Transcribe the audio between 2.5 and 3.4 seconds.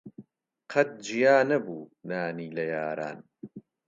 لە یاران